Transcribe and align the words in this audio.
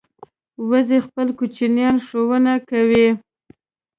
وزې 0.69 0.97
خپل 1.05 1.27
کوچنیان 1.39 1.95
ښوونه 2.07 2.53
کوي 2.69 3.07